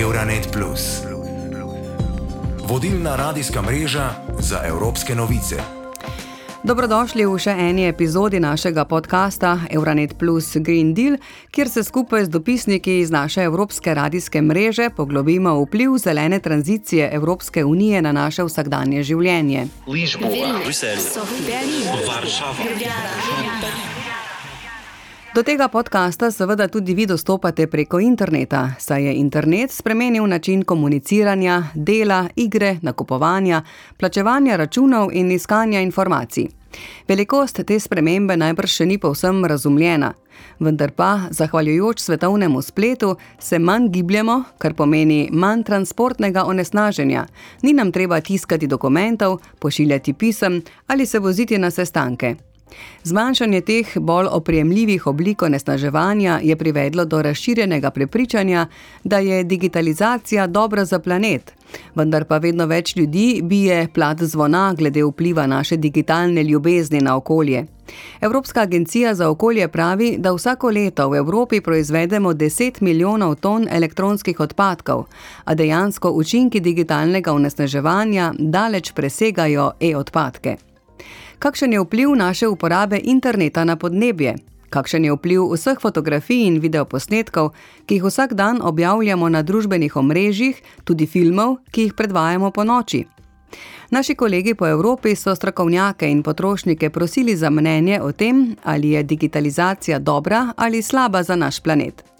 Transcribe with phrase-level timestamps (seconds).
[0.00, 0.48] Euronet.
[2.68, 5.56] Vodilna radijska mreža za evropske novice.
[6.62, 11.16] Dobrodošli v še eni epizodi našega podcasta Euronet Plus Green Deal,
[11.50, 17.10] kjer se skupaj z dopisniki iz naše evropske radijske mreže poglobimo v vpliv zelene tranzicije
[17.12, 19.68] Evropske unije na naše vsakdanje življenje.
[19.86, 21.00] Lisboa, Bruselj,
[22.08, 24.05] Varšava.
[25.36, 31.62] Do tega podcasta seveda tudi vi dostopate preko interneta, saj je internet spremenil način komuniciranja,
[31.74, 33.62] dela, igre, nakupovanja,
[33.96, 36.46] plačevanja računov in iskanja informacij.
[37.08, 40.14] Velikost te spremembe najbrž še ni povsem razumljena,
[40.58, 47.26] vendar pa, zahvaljujoč svetovnemu spletu, se manj gibljemo, kar pomeni manj transportnega onesnaženja.
[47.62, 52.36] Ni nam treba tiskati dokumentov, pošiljati pisem ali se voziti na sestanke.
[53.02, 58.66] Zmanjšanje teh bolj oprijemljivih oblik onesnaževanja je privedlo do razširjenega prepričanja,
[59.04, 61.52] da je digitalizacija dobra za planet,
[61.94, 67.66] vendar pa vedno več ljudi bije plat zvona glede vpliva naše digitalne ljubezni na okolje.
[68.20, 74.40] Evropska agencija za okolje pravi, da vsako leto v Evropi proizvedemo 10 milijonov ton elektronskih
[74.40, 75.04] odpadkov,
[75.44, 80.56] a dejansko učinki digitalnega onesnaževanja daleč presegajo e-odpadke
[81.38, 84.36] kakšen je vpliv naše uporabe interneta na podnebje,
[84.70, 87.52] kakšen je vpliv vseh fotografij in videoposnetkov,
[87.86, 93.06] ki jih vsak dan objavljamo na družbenih omrežjih, tudi filmov, ki jih predvajamo po noči.
[93.90, 99.02] Naši kolegi po Evropi so strokovnjake in potrošnike prosili za mnenje o tem, ali je
[99.02, 102.15] digitalizacija dobra ali slaba za naš planet.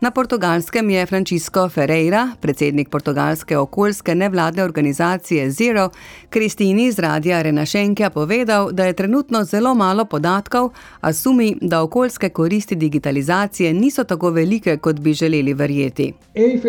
[0.00, 5.90] Na portugalskem je Francisco Ferreira, predsednik portugalske okoljske nevladne organizacije Zero,
[6.30, 12.28] Kristini iz Radia Renašenke povedal, da je trenutno zelo malo podatkov, a sumi, da okoljske
[12.28, 16.12] koristi digitalizacije niso tako velike, kot bi želeli verjeti.
[16.34, 16.60] Eh,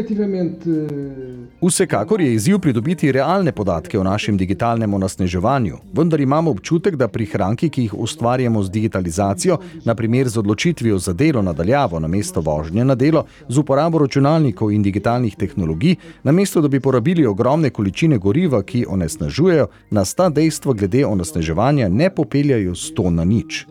[1.61, 7.69] Vsekakor je izziv pridobiti realne podatke o našem digitalnem onesnaževanju, vendar imamo občutek, da prihranki,
[7.69, 12.95] ki jih ustvarjamo z digitalizacijo, naprimer z odločitvijo za delo nadaljavo na mesto vožnje na
[12.95, 18.85] delo, z uporabo računalnikov in digitalnih tehnologij, namesto da bi porabili ogromne količine goriva, ki
[18.89, 23.65] onesnažujejo, nas ta dejstva glede onesnaževanja ne popeljajo sto na nič.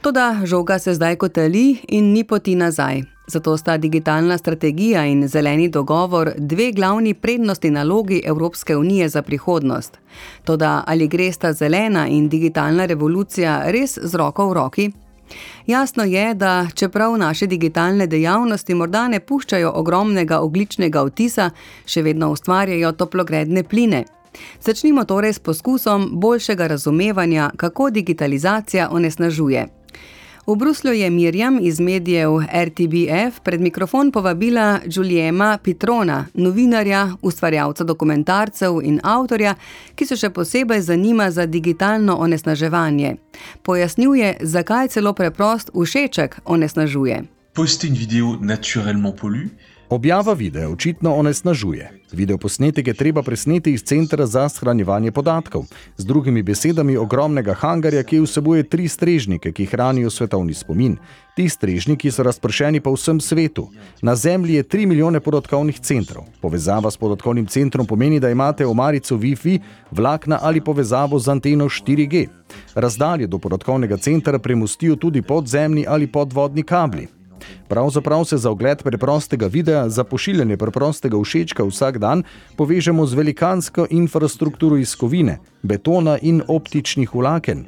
[0.00, 3.02] Toda žoga se zdaj kotali in ni poti nazaj.
[3.26, 9.98] Zato sta digitalna strategija in zeleni dogovor dve glavni prednosti nalogi Evropske unije za prihodnost.
[10.44, 14.90] Toda ali gre sta zelena in digitalna revolucija res z roko v roki?
[15.66, 21.50] Jasno je, da čeprav naše digitalne dejavnosti morda ne puščajo ogromnega ogličnega vtisa,
[21.86, 24.04] še vedno ustvarjajo toplogredne pline.
[24.60, 29.66] Začnimo torej s poskusom boljšega razumevanja, kako digitalizacija onesnažuje.
[30.46, 38.80] V Bruslju je Mirjam iz medijev RTBF pred mikrofon povabila Juliema Pitrona, novinarja, ustvarjalca dokumentarcev
[38.82, 39.54] in avtorja,
[39.94, 43.16] ki se še posebej zanima za digitalno onesnaževanje.
[43.62, 47.22] Pojasnjuje, zakaj celo preprost všeček onesnažuje.
[47.54, 49.48] Posti video naturalno polju.
[49.90, 51.90] Objava videa očitno onesnažuje.
[52.12, 55.64] Videoposnetek je treba presneti iz centra za shranjevanje podatkov.
[55.96, 60.96] Z drugimi besedami, ogromnega hangarja, ki vsebuje tri strežnike, ki hranijo svetovni spomin.
[61.36, 63.68] Ti strežniki so razpršeni po vsem svetu.
[64.02, 66.24] Na Zemlji je 3 milijone podatkovnih centrov.
[66.40, 69.58] Povezava s podatkovnim centrom pomeni, da imate v marico Wi-Fi,
[69.90, 72.26] vlakna ali povezavo z anteno 4G.
[72.74, 77.08] Razdalje do podatkovnega centra premustijo tudi podzemni ali podvodni kabli.
[77.68, 82.22] Pravzaprav se za ogled preprostega videa, za pošiljanje preprostega všečka vsak dan,
[82.56, 87.66] povežemo z velikansko infrastrukturo iz kovine, betona in optičnih vlaken.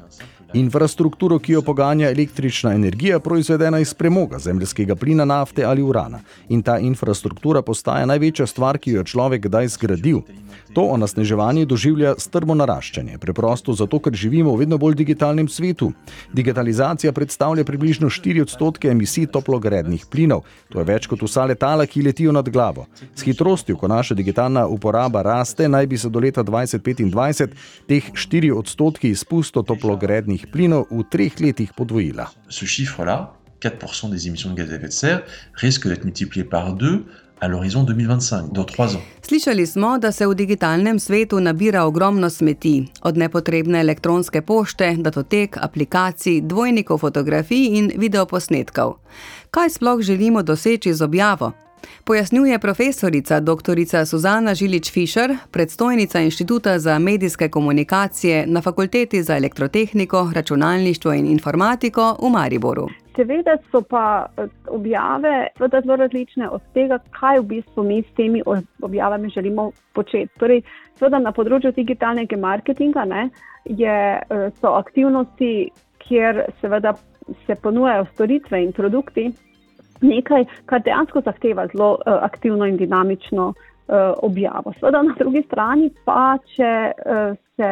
[0.54, 6.20] Infrastrukturo, ki jo poganja električna energija, proizvedena iz premoga, zemljskega plina, nafte ali urana.
[6.48, 10.22] In ta infrastruktura postaja največja stvar, ki jo je človek kdaj zgradil.
[10.74, 15.92] To onesnaževanje doživlja strmo naraščanje, preprosto zato, ker živimo v vedno bolj digitalnem svetu.
[16.32, 22.02] Digitalizacija predstavlja približno 4 odstotke emisij toplogrednih plinov, to je več kot vsa letala, ki
[22.02, 22.86] letijo nad glavo.
[23.14, 27.56] S hitrostjo, ko naša digitalna uporaba raste, naj bi se do leta 2025
[27.88, 32.30] teh 4 odstotki izpustov toplogrednih plinov v treh letih podvojila.
[32.48, 35.22] Ce chiffre-là, 4% des émissions de gaz à effet de serre,
[35.54, 37.04] risque d'être multiplié par deux
[37.40, 39.02] à l'horizon 2025, dans trois ans.
[39.22, 45.58] Slišali smo, da se v digitalnem svetu nabira ogromno smeti, od nepotrebne elektronske pošte, datotek,
[45.60, 48.96] aplikacij, dvojnikov fotografij in videoposnetkov.
[49.50, 51.52] Kaj sploh želimo doseči z objavo?
[52.04, 53.76] Pojasnjuje profesorica dr.
[54.06, 62.30] Suzana Žilič-Fišer, predstojnica Inštituta za medijske komunikacije na Fakulteti za elektrotehniko, računalništvo in informatiko v
[62.30, 62.88] Mariboru.
[63.16, 68.42] Seveda so pa eh, objave zelo različne od tega, kaj v bistvu mi s temi
[68.82, 70.38] objavami želimo početi.
[70.38, 70.62] Torej,
[71.00, 73.28] na področju digitalnega marketinga ne,
[73.64, 76.94] je, eh, so aktivnosti, kjer seveda
[77.46, 79.32] se ponujajo storitve in produkti,
[80.00, 83.54] nekaj, kar dejansko zahteva zelo uh, aktivno in dinamično uh,
[84.22, 84.72] objavo.
[84.78, 87.70] Sveda na drugi strani pa, če uh, se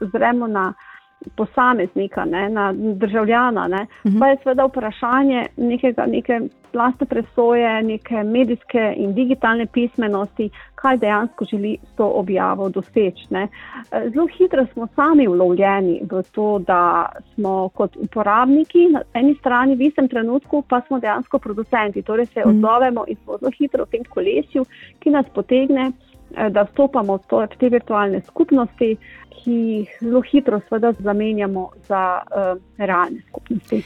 [0.00, 0.72] ozremo na
[1.36, 4.16] posameznika, ne, na državljana, ne, uh mhm.
[4.16, 4.20] -huh.
[4.20, 6.40] pa je seveda vprašanje nekega, neke
[6.74, 13.26] lastne presoje, neke medijske in digitalne pismenosti, kaj dejansko želi s to objavo doseči.
[13.30, 13.48] Ne.
[14.12, 19.82] Zelo hitro smo sami ulovljeni v to, da smo kot uporabniki na eni strani, v
[19.82, 22.48] istem trenutku pa smo dejansko producenti, torej se mhm.
[22.48, 24.64] odzovemo in smo zelo hitro v tem kolesju,
[24.98, 25.92] ki nas potegne.
[26.36, 28.96] Eh, da vstopamo v te virtualne skupnosti,
[29.34, 30.60] ki jih zelo hitro
[30.98, 33.82] zamenjamo za uh, realne skupnosti.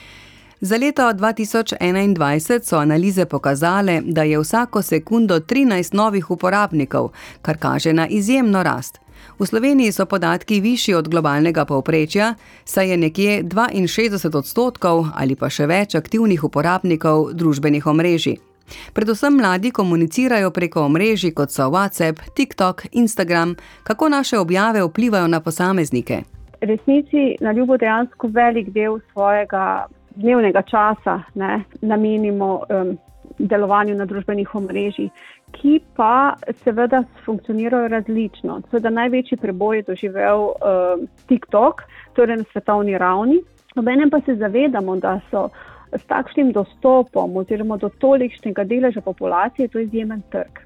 [0.61, 7.11] Za leto 2021 so analize pokazale, da je vsako sekundo 13 novih uporabnikov,
[7.43, 9.01] kar kaže na izjemno rast.
[9.39, 12.35] V Sloveniji so podatki višji od globalnega povprečja,
[12.65, 18.48] saj je nekje 62 odstotkov ali pa še več aktivnih uporabnikov družbenih omrežij.
[18.93, 25.41] Predvsem mladi komunicirajo preko omrežij kot so WhatsApp, TikTok, Instagram, kako naše objave vplivajo na
[25.41, 26.23] posameznike.
[26.61, 32.97] Resnici na ljubo dejansko velik del svojega dnevnega časa ne, namenimo um,
[33.39, 35.11] delovanju na družbenih omrežjih,
[35.53, 38.61] ki pa seveda funkcionirajo različno.
[38.71, 41.83] Seveda največji preboj je doživel um, TikTok,
[42.19, 43.41] torej na svetovni ravni.
[43.77, 45.49] Obenem pa se zavedamo, da so
[45.93, 50.61] s takšnim dostopom oziroma do tolikšnega deleža populacije, to je izjemen trg.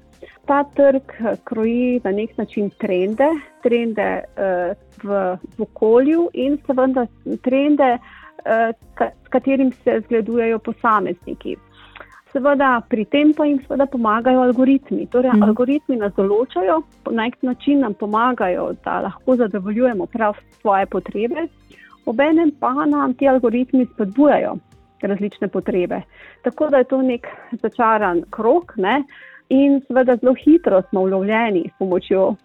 [0.45, 3.29] Ta trg eh, kroji na nek način trende,
[3.63, 5.19] trende uh, v,
[5.57, 7.05] v okolju in seveda
[7.43, 8.71] trende, uh,
[9.25, 11.55] s katerim se zgledujejo posamezniki.
[12.33, 15.07] Seveda pri tem pa jim seveda pomagajo algoritmi.
[15.07, 15.43] Torej, mm.
[15.47, 16.81] Algoritmi nas določajo,
[17.11, 21.47] na nek način nam pomagajo, da lahko zadovoljujemo prav svoje potrebe,
[22.05, 24.57] obenem pa nam ti algoritmi spodbujajo
[25.07, 26.01] različne potrebe.
[26.41, 27.27] Tako da je to nek
[27.61, 28.73] začaran krok.
[28.77, 29.03] Ne?
[29.49, 32.37] In seveda zelo hitro smo ulovljeni s pomočjo uh,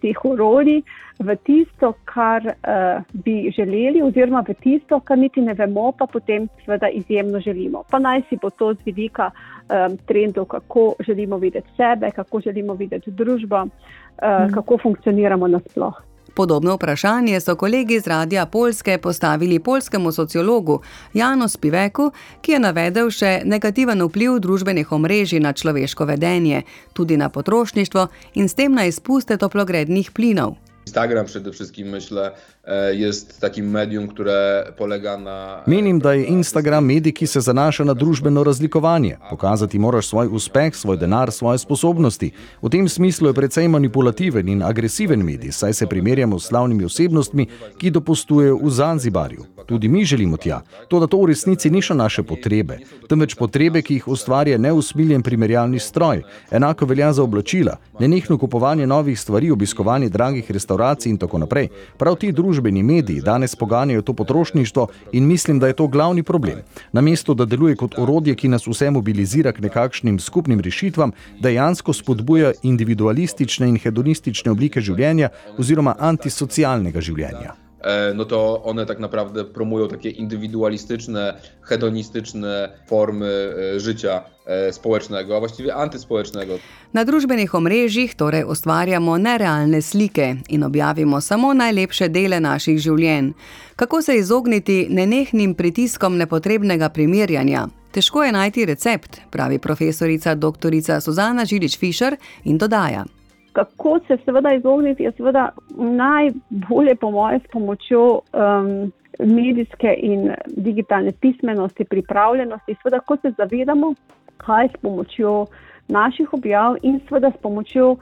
[0.00, 0.82] teh urodij
[1.18, 6.48] v tisto, kar uh, bi želeli, oziroma v tisto, kar niti ne vemo, pa potem
[6.64, 7.82] seveda izjemno želimo.
[7.90, 12.74] Pa naj si bo to z vidika um, trendov, kako želimo videti sebe, kako želimo
[12.74, 14.54] videti družbo, uh, mm.
[14.54, 16.09] kako funkcioniramo nasploh.
[16.34, 20.80] Podobno vprašanje so kolegi iz Radia Polske postavili polskemu sociologu
[21.14, 22.10] Janu Spiveku,
[22.40, 26.62] ki je navedel še negativen vpliv družbenih omrežij na človeško vedenje,
[26.92, 30.69] tudi na potrošništvo in s tem na izpuste toplogrednih plinov.
[30.86, 32.32] Instagram przede wszystkim myślę
[32.64, 35.62] e, jest takim medium, które polega na.
[35.66, 39.16] Menim, da je Instagram medij, ki se zanaša na družbeno razlikovanje.
[39.30, 42.32] Pokazati moraš svoj uspeh, svoj denar, svoje sposobnosti.
[42.62, 47.46] V tem smislu je precej manipulativen in agresiven medij, saj se primerjamo s slavnimi osebnostmi,
[47.78, 49.44] ki dopustujejo v Zanzibarju.
[49.66, 50.60] Tudi mi želimo tja.
[50.88, 52.78] To, da to v resnici niso naše potrebe,
[53.08, 56.22] temveč potrebe, ki jih ustvarja neusmiljen primerjalni stroj.
[56.50, 61.68] Enako velja za oblačila, nenehno kupovanje novih stvari, obiskovanje dragih restauracij restauracij in tako naprej.
[61.98, 66.58] Prav ti družbeni mediji danes poganjajo to potrošništvo in mislim, da je to glavni problem.
[66.92, 72.52] Namesto da deluje kot orodje, ki nas vse mobilizira k nekakšnim skupnim rešitvam, dejansko spodbuja
[72.62, 75.28] individualistične in hedonistične oblike življenja
[75.58, 77.69] oziroma antisocialnega življenja.
[77.80, 85.36] E, no to one tak naprawdę promują takie indywidualistyczne, hedonistyczne formy e, życia e, społecznego,
[85.36, 86.58] a właściwie antyspołecznego.
[86.92, 93.32] Na družbenih omrežjih torej ustvarjamo nerealne slike in objavimo samo najlepše dele naših življenj.
[93.76, 97.68] Kako se izogniti nenehnim pritiskom nepotrebnega primerjanja?
[97.90, 101.00] Težko je najti recept, pravi profesorica dr.
[101.00, 103.04] Suzana Žilič-Fišer in dodaja.
[103.52, 111.12] Kako se seveda izogniti, je seveda najbolje, po mojem, s pomočjo um, medijske in digitalne
[111.20, 112.74] pismenosti, pripravljenosti.
[112.82, 113.94] Seveda, ko se zavedamo,
[114.36, 115.46] kaj s pomočjo
[115.88, 117.98] naših objav in seveda s pomočjo uh,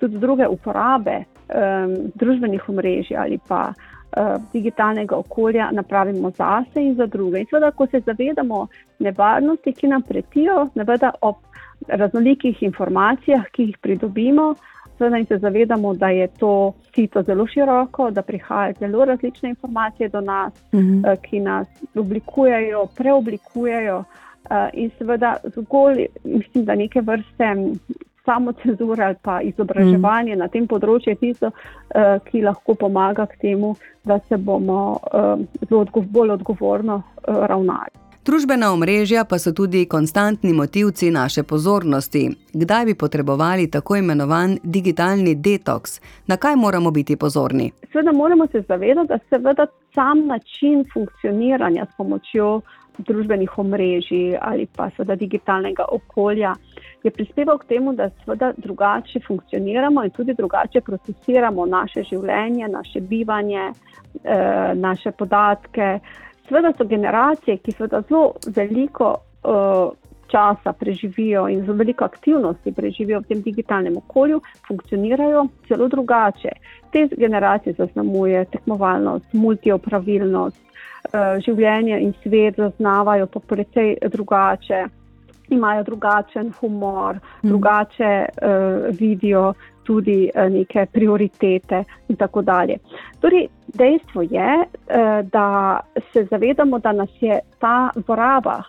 [0.00, 7.06] tudi druge uporabe um, družbenih omrežij ali pa uh, digitalnega okolja napravimo zase in za
[7.06, 7.40] druge.
[7.40, 8.66] In seveda, ko se zavedamo
[8.98, 11.36] nevarnosti, ki nam pretijo, neveda ob
[11.88, 14.54] raznolikih informacijah, ki jih pridobimo,
[15.18, 20.20] in se zavedamo, da je to sito zelo široko, da prihajajo zelo različne informacije do
[20.20, 20.80] nas, mhm.
[20.80, 21.16] -huh.
[21.22, 24.04] ki nas oblikujejo, preoblikujejo.
[24.50, 27.44] Uh, in seveda zgolj, mislim, da neke vrste
[28.24, 30.38] samo cenzura ali pa izobraževanje mm.
[30.38, 35.44] na tem področju je tisto, uh, ki lahko pomaga k temu, da se bomo uh,
[35.68, 38.05] zelo bolj odgovorno uh, ravnali.
[38.26, 42.24] Družbena omrežja pa so tudi konstantni motivci naše pozornosti.
[42.52, 46.00] Kdaj bi potrebovali tako imenovan digitalni detoks?
[46.26, 47.70] Na kaj moramo biti pozorni?
[47.92, 52.60] Seveda moramo se zavedati, da seveda sam način funkcioniranja s pomočjo
[52.98, 56.54] družbenih omrežij ali pa seveda digitalnega okolja
[57.02, 63.00] je prispeval k temu, da seveda drugače funkcioniramo in tudi drugače procesiramo naše življenje, naše
[63.00, 63.70] bivanje,
[64.24, 65.98] eh, naše podatke.
[66.48, 69.92] Sveda so generacije, ki seveda zelo veliko uh,
[70.26, 76.52] časa preživijo in zelo veliko aktivnosti preživijo v tem digitalnem okolju, funkcionirajo zelo drugače.
[76.92, 84.86] Te generacije zaznamuje tekmovalnost, multiopravilnost, uh, življenje in svet zaznavajo pa precej drugače.
[85.48, 87.48] Imajo drugačen humor, mm.
[87.48, 89.52] drugače uh, vidijo
[89.84, 92.78] tudi uh, neke prioritete, in tako dalje.
[93.20, 95.80] Torej, dejstvo je, uh, da
[96.12, 98.62] se zavedamo, da nas je ta poraba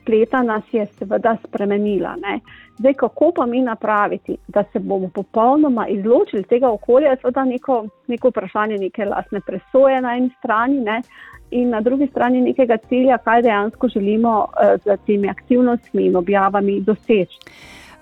[0.00, 2.16] spleta nas je seveda spremenila.
[2.16, 2.40] Ne?
[2.78, 7.86] Zdaj, kako pa mi napraviti, da se bomo popolnoma izločili tega okolja, je seveda neko,
[8.06, 11.02] neko vprašanje neke lastne presoje na eni strani ne?
[11.50, 14.46] In na drugi strani nekega cilja, kaj dejansko želimo
[14.84, 17.38] z temi aktivnostmi in objavami doseči.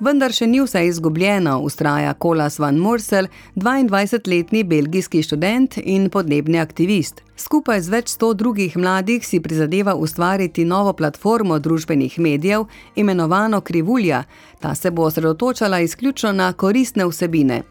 [0.01, 3.27] Vendar še ni vse izgubljeno, ustraja Kolas van Morsel,
[3.57, 7.25] 22-letni belgijski študent in podnebni aktivist.
[7.39, 12.67] Skupaj z več sto drugih mladih si prizadeva ustvariti novo platformo družbenih medijev,
[12.99, 14.25] imenovano Krivulja.
[14.59, 17.63] Ta se bo osredotočala izključno na koristne vsebine.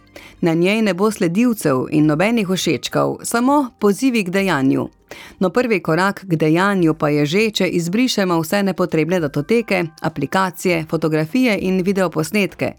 [0.42, 4.88] Na njej ne bo sledilcev in nobenih všečkov, samo pozivi k dejanju.
[5.40, 11.58] No, prvi korak k dejanju pa je že, če izbrišemo vse nepotrebne datoteke, aplikacije, fotografije
[11.62, 12.74] in videoposnetke.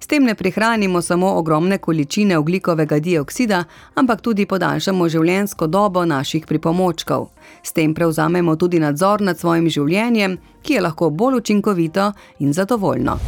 [0.00, 6.46] S tem ne prihranimo samo ogromne količine oglikovega dioksida, ampak tudi podaljšamo življenjsko dobo naših
[6.46, 7.30] pripomočkov.
[7.62, 13.18] S tem prevzamemo tudi nadzor nad svojim življenjem, ki je lahko bolj učinkovito in zadovoljno.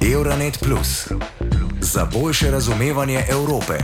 [0.00, 1.12] Euronet Plus
[1.80, 3.78] za boljše razumevanje Evrope.